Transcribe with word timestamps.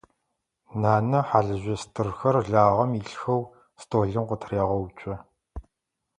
Нанэ 0.81 1.19
хьалыжъо 1.27 1.75
стырхэр 1.81 2.35
лагъэм 2.51 2.91
илъхэу 2.99 3.41
столым 3.81 4.25
къытырегъэуцо. 4.29 5.13